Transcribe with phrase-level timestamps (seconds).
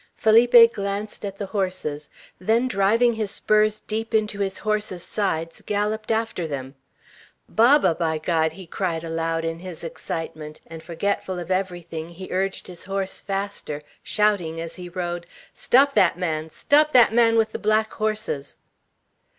[0.15, 2.09] Felipe glanced at the horses,
[2.39, 6.73] then driving his spurs deep into his horse's sides, galloped after them.
[7.47, 7.93] "Baba!
[7.93, 12.85] by God!" he cried aloud in his excitement and forgetful of everything, he urged his
[12.85, 16.49] horse faster, shouting as he rode, "Stop that man!
[16.49, 18.57] Stop that man with the black horses!"